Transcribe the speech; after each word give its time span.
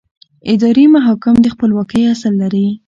اداري 0.51 0.85
محاکم 0.95 1.35
د 1.41 1.45
خپلواکۍ 1.53 2.01
اصل 2.13 2.33
لري. 2.41 2.67